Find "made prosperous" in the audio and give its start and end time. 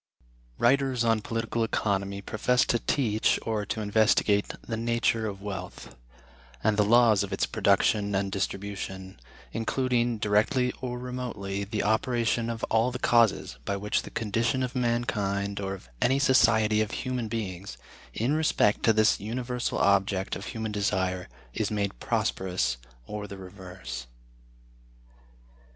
21.69-22.77